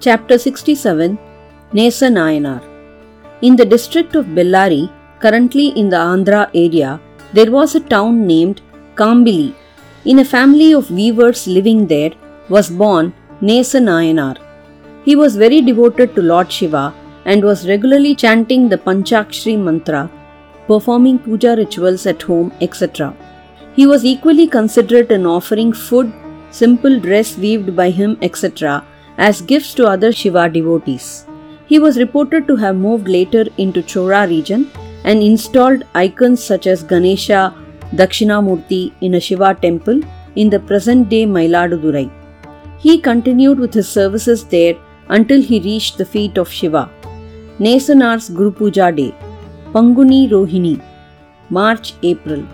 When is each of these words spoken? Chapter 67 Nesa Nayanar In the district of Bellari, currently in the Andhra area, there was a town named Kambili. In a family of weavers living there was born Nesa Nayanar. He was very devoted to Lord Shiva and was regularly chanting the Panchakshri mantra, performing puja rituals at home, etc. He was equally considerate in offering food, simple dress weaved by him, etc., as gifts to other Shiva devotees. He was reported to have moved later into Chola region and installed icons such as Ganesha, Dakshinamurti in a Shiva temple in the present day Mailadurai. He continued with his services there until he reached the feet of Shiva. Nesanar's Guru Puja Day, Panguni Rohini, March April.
Chapter 0.00 0.38
67 0.38 1.18
Nesa 1.76 2.08
Nayanar 2.16 2.62
In 3.42 3.56
the 3.56 3.64
district 3.64 4.14
of 4.14 4.26
Bellari, 4.26 4.88
currently 5.18 5.70
in 5.80 5.88
the 5.88 5.96
Andhra 5.96 6.42
area, 6.54 7.00
there 7.32 7.50
was 7.50 7.74
a 7.74 7.80
town 7.80 8.24
named 8.24 8.60
Kambili. 8.94 9.56
In 10.04 10.20
a 10.20 10.24
family 10.24 10.70
of 10.72 10.92
weavers 10.92 11.48
living 11.48 11.88
there 11.88 12.12
was 12.48 12.70
born 12.70 13.12
Nesa 13.42 13.80
Nayanar. 13.88 14.36
He 15.04 15.16
was 15.16 15.34
very 15.34 15.60
devoted 15.60 16.14
to 16.14 16.22
Lord 16.22 16.52
Shiva 16.52 16.94
and 17.24 17.42
was 17.42 17.66
regularly 17.66 18.14
chanting 18.14 18.68
the 18.68 18.78
Panchakshri 18.78 19.58
mantra, 19.58 20.08
performing 20.68 21.18
puja 21.18 21.56
rituals 21.56 22.06
at 22.06 22.22
home, 22.22 22.52
etc. 22.60 23.16
He 23.74 23.88
was 23.88 24.04
equally 24.04 24.46
considerate 24.46 25.10
in 25.10 25.26
offering 25.26 25.72
food, 25.72 26.12
simple 26.52 27.00
dress 27.00 27.36
weaved 27.36 27.74
by 27.74 27.90
him, 27.90 28.16
etc., 28.22 28.84
as 29.18 29.40
gifts 29.42 29.74
to 29.74 29.86
other 29.86 30.10
Shiva 30.12 30.48
devotees. 30.48 31.26
He 31.66 31.78
was 31.78 31.98
reported 31.98 32.46
to 32.48 32.56
have 32.56 32.76
moved 32.76 33.08
later 33.08 33.46
into 33.58 33.82
Chola 33.82 34.26
region 34.26 34.70
and 35.04 35.22
installed 35.22 35.82
icons 35.94 36.42
such 36.42 36.66
as 36.66 36.82
Ganesha, 36.82 37.54
Dakshinamurti 37.94 38.92
in 39.00 39.14
a 39.14 39.20
Shiva 39.20 39.54
temple 39.60 40.00
in 40.36 40.50
the 40.50 40.60
present 40.60 41.08
day 41.08 41.24
Mailadurai. 41.26 42.10
He 42.78 43.00
continued 43.00 43.58
with 43.58 43.74
his 43.74 43.88
services 43.88 44.44
there 44.44 44.76
until 45.08 45.42
he 45.42 45.60
reached 45.60 45.98
the 45.98 46.04
feet 46.04 46.38
of 46.38 46.48
Shiva. 46.48 46.88
Nesanar's 47.58 48.28
Guru 48.28 48.52
Puja 48.52 48.92
Day, 48.92 49.12
Panguni 49.72 50.30
Rohini, 50.30 50.80
March 51.50 51.94
April. 52.02 52.46